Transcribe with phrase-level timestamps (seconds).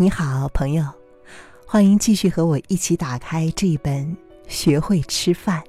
[0.00, 0.84] 你好，朋友，
[1.66, 4.06] 欢迎继续和我一起打开这一本
[4.46, 5.60] 《学会吃饭》，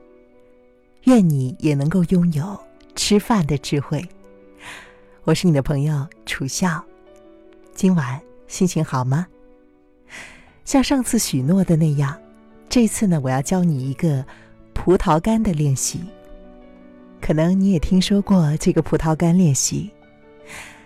[1.06, 2.60] 愿你也能够拥有
[2.96, 4.08] 吃饭的智慧。
[5.24, 6.80] 我是你的朋友楚笑，
[7.74, 9.26] 今晚心情好吗？
[10.64, 12.16] 像上次许诺的那样，
[12.70, 14.24] 这次呢，我要教你一个
[14.76, 16.02] 葡萄干的练习。
[17.20, 19.90] 可能你也听说过这个葡萄干练习，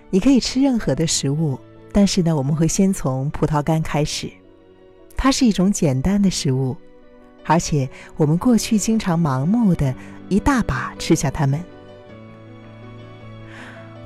[0.09, 1.59] 你可以吃任何的食物。
[1.93, 4.29] 但是呢，我们会先从葡萄干开始，
[5.15, 6.75] 它是一种简单的食物，
[7.45, 9.93] 而且我们过去经常盲目的
[10.27, 11.63] 一大把吃下它们。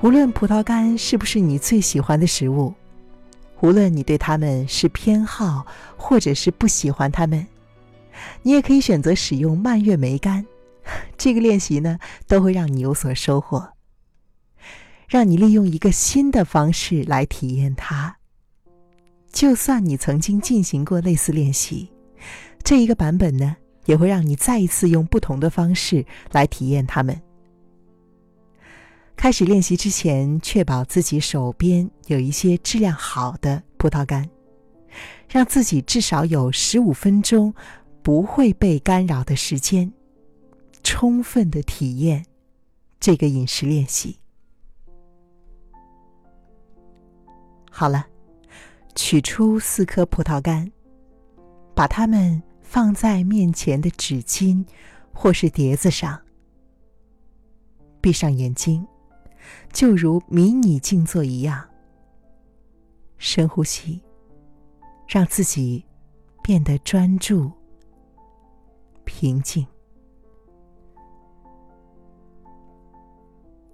[0.01, 2.73] 无论葡萄干是不是你最喜欢的食物，
[3.61, 5.65] 无论你对它们是偏好
[5.95, 7.47] 或者是不喜欢它们，
[8.43, 10.45] 你也可以选择使用蔓越莓干。
[11.17, 13.69] 这个练习呢，都会让你有所收获。
[15.07, 18.17] 让你利用一个新的方式来体验它。
[19.31, 21.89] 就算你曾经进行过类似练习，
[22.63, 23.55] 这一个版本呢，
[23.85, 27.21] 也会让你再一次用不同的方式来体验它们。
[29.15, 34.29] 开始练习之前，确保自己手边有一些质量好的葡萄干，
[35.29, 37.53] 让自己至少有十五分钟
[38.03, 39.91] 不会被干扰的时间，
[40.83, 42.25] 充分的体验
[42.99, 44.17] 这个饮食练习。
[47.79, 48.07] 好了，
[48.95, 50.71] 取出四颗葡萄干，
[51.75, 54.65] 把它们放在面前的纸巾
[55.13, 56.19] 或是碟子上。
[58.01, 58.83] 闭上眼睛，
[59.71, 61.69] 就如迷你静坐一样。
[63.19, 64.01] 深呼吸，
[65.07, 65.85] 让自己
[66.41, 67.51] 变得专注、
[69.05, 69.63] 平静。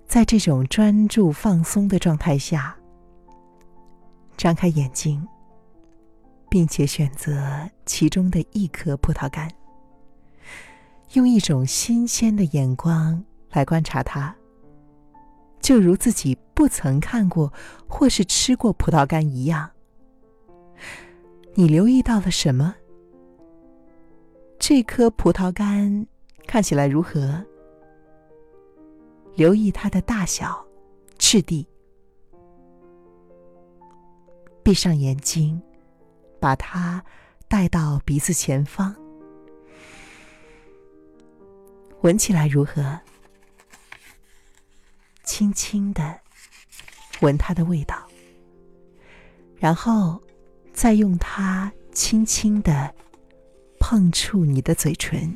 [0.05, 2.77] 在这种专注放松的状态下。
[4.43, 5.25] 张开眼睛，
[6.49, 9.49] 并且选择其中的一颗葡萄干，
[11.13, 14.35] 用一种新鲜的眼光来观察它，
[15.61, 17.53] 就如自己不曾看过
[17.87, 19.71] 或是吃过葡萄干一样。
[21.53, 22.75] 你留意到了什么？
[24.59, 26.05] 这颗葡萄干
[26.45, 27.41] 看起来如何？
[29.35, 30.67] 留意它的大小、
[31.17, 31.65] 质地。
[34.63, 35.61] 闭上眼睛，
[36.39, 37.03] 把它
[37.49, 38.95] 带到鼻子前方，
[42.01, 42.99] 闻起来如何？
[45.25, 46.19] 轻轻的
[47.19, 48.07] 闻它的味道，
[49.57, 50.21] 然后
[50.73, 52.93] 再用它轻轻的
[53.79, 55.35] 碰触你的嘴唇，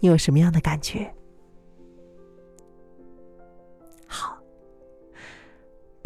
[0.00, 1.14] 你有什么样的感觉？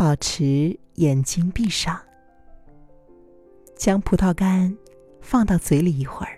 [0.03, 1.97] 保持眼睛闭上，
[3.77, 4.77] 将葡萄干
[5.21, 6.37] 放到嘴里一会儿。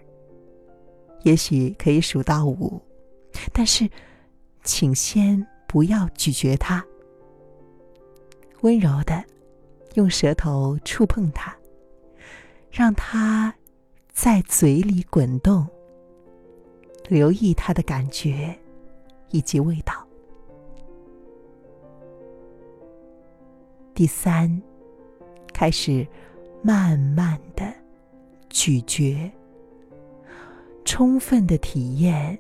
[1.23, 2.79] 也许可以数到五，
[3.55, 3.89] 但是
[4.65, 6.85] 请先不要咀嚼它。
[8.61, 9.25] 温柔的
[9.95, 11.57] 用舌头触碰它，
[12.71, 13.55] 让它
[14.13, 15.67] 在嘴里滚动，
[17.09, 18.55] 留意它的感觉
[19.31, 20.04] 以及味道。
[23.95, 24.61] 第三，
[25.53, 26.05] 开始
[26.63, 27.73] 慢慢的
[28.51, 29.31] 咀嚼，
[30.85, 32.37] 充分的体验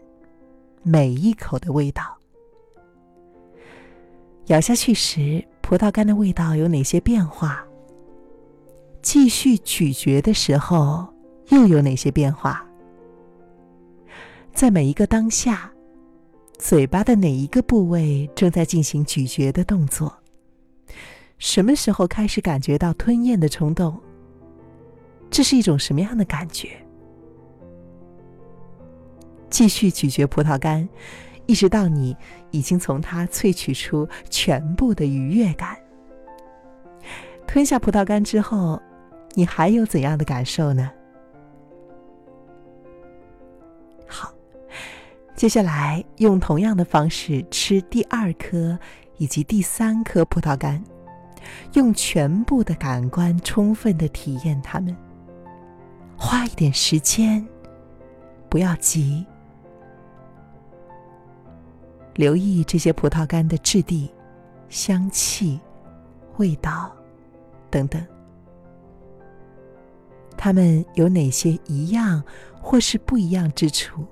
[0.82, 2.02] 每一口的味道。
[4.46, 7.64] 咬下去时，葡萄干的味道有哪些变化？
[9.00, 11.06] 继续咀嚼的时候
[11.50, 12.66] 又有哪些变化？
[14.52, 15.72] 在每一个当下，
[16.58, 20.12] 嘴巴的哪一个部位正在进行咀嚼的动作？
[21.44, 24.00] 什么时候开始感觉到吞咽的冲动？
[25.30, 26.70] 这是一种什么样的感觉？
[29.50, 30.88] 继续咀嚼葡萄干，
[31.44, 32.16] 一直到你
[32.50, 35.76] 已经从它萃取出全部的愉悦感。
[37.46, 38.80] 吞下葡萄干之后，
[39.34, 40.90] 你还有怎样的感受呢？
[44.06, 44.32] 好，
[45.36, 48.78] 接下来用同样的方式吃第二颗
[49.18, 50.82] 以及第三颗葡萄干。
[51.74, 54.96] 用全部的感官充分的体验它们，
[56.16, 57.46] 花一点时间，
[58.48, 59.24] 不要急，
[62.14, 64.10] 留意这些葡萄干的质地、
[64.68, 65.60] 香气、
[66.36, 66.94] 味道
[67.70, 68.04] 等等，
[70.36, 72.22] 它们有哪些一样
[72.60, 74.04] 或是不一样之处？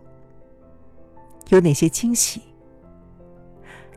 [1.48, 2.42] 有哪些惊喜？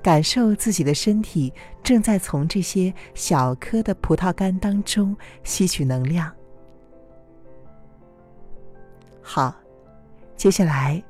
[0.02, 1.52] 感受自己的身体
[1.86, 6.30] 正在从这些小颗的葡萄干当中吸取能量。
[9.22, 9.56] 好，
[10.36, 11.02] 接下来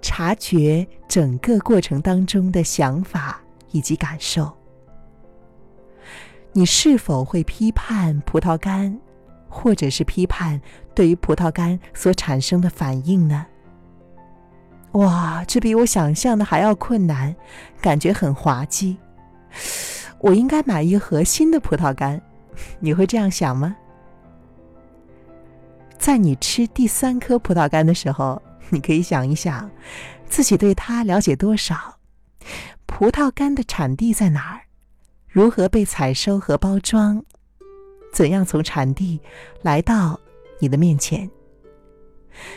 [0.00, 3.42] 察觉整个过程当中的想法
[3.72, 4.50] 以及感受。
[6.52, 8.96] 你是否会批判葡萄干，
[9.48, 10.60] 或者是批判
[10.94, 13.46] 对于葡萄干所产生的反应呢？
[14.92, 17.34] 哇，这比我想象的还要困难，
[17.80, 18.96] 感觉很滑稽。
[20.20, 22.20] 我应该买一盒新的葡萄干，
[22.78, 23.76] 你会这样想吗？
[25.98, 28.40] 在你吃第三颗葡萄干的时候，
[28.70, 29.70] 你可以想一想，
[30.26, 31.98] 自己对它了解多少？
[32.86, 34.60] 葡萄干的产地在哪儿？
[35.28, 37.22] 如何被采收和包装？
[38.12, 39.20] 怎样从产地
[39.62, 40.18] 来到
[40.58, 41.30] 你的面前？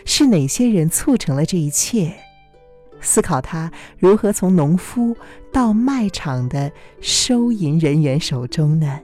[0.05, 2.15] 是哪些人促成了这一切？
[3.03, 5.15] 思考他如何从农夫
[5.51, 6.71] 到卖场的
[7.01, 8.99] 收银人员手中呢？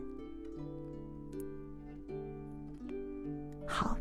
[3.67, 3.95] 好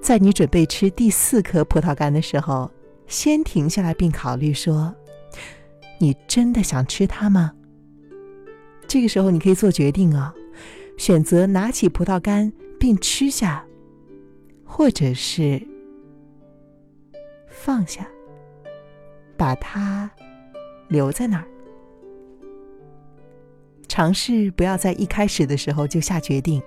[0.00, 2.70] 在你准备吃第四颗葡萄干的时候，
[3.06, 4.94] 先停下来并考虑说
[6.00, 7.52] ：“你真的想吃它吗？”
[8.88, 10.32] 这个时候你可以做决定哦，
[10.96, 13.64] 选择拿起葡萄干并吃下，
[14.64, 15.60] 或者是
[17.48, 18.08] 放下，
[19.40, 20.10] 把它
[20.88, 21.46] 留在那儿。
[23.88, 26.62] 尝试不要在一开始的时候就下决定。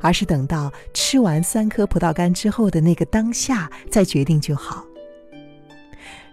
[0.00, 4.82] 而是等到吃完三颗葡萄干之后的那个当下再决定就好。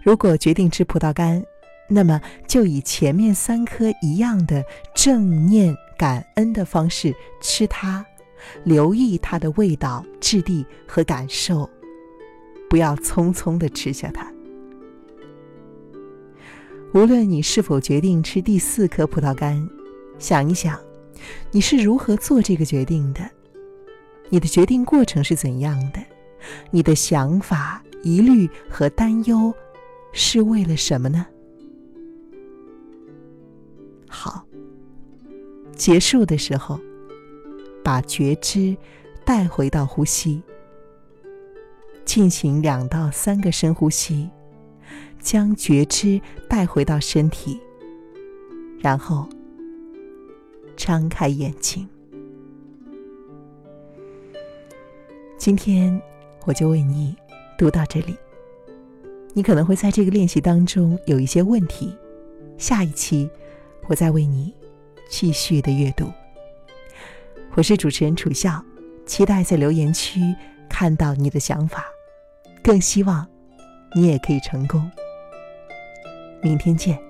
[0.02, 1.44] 如果决定吃葡萄干，
[1.90, 8.02] 那么就以前面三颗一样的正念感恩的方式吃它，
[8.64, 11.68] 留意它的味道、质地和感受，
[12.70, 14.32] 不要匆匆的吃下它。
[16.94, 19.68] 无论你是否决定吃第四颗葡萄干，
[20.18, 20.78] 想一想。
[21.50, 23.20] 你是如何做这个决定的？
[24.30, 26.00] 你的决定过程是怎样的？
[26.70, 29.52] 你的想法、疑虑和担忧
[30.12, 31.26] 是为了什么呢？
[34.08, 34.46] 好，
[35.76, 36.80] 结束的时候，
[37.84, 38.74] 把觉知
[39.24, 40.42] 带回到呼吸，
[42.06, 44.30] 进行两到三个深呼吸，
[45.28, 47.60] 将觉知带回到身体，
[48.80, 49.28] 然后。
[50.74, 51.86] 张开眼睛。
[55.36, 56.00] 今天
[56.46, 57.14] 我就为你
[57.58, 58.16] 读到这里。
[59.34, 61.94] 你可能会在这个练习当中有一些问题，
[62.56, 63.28] 下一期
[63.86, 64.54] 我再为你
[65.10, 66.10] 继续的阅读。
[67.54, 68.64] 我是主持人楚笑，
[69.04, 70.20] 期待在留言区
[70.70, 71.84] 看到你的想法，
[72.62, 73.26] 更希望
[73.94, 74.90] 你也可以成功。
[76.40, 77.07] 明天见。